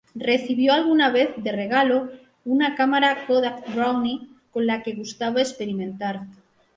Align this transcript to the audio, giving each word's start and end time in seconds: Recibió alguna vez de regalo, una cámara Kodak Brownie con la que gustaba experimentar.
Recibió 0.15 0.73
alguna 0.73 1.11
vez 1.11 1.29
de 1.37 1.51
regalo, 1.51 2.09
una 2.43 2.73
cámara 2.73 3.27
Kodak 3.27 3.71
Brownie 3.75 4.27
con 4.49 4.65
la 4.65 4.81
que 4.81 4.95
gustaba 4.95 5.41
experimentar. 5.41 6.21